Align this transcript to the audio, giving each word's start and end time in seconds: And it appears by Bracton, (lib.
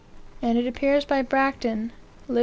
And 0.41 0.57
it 0.57 0.65
appears 0.65 1.05
by 1.05 1.21
Bracton, 1.21 1.91
(lib. 2.27 2.39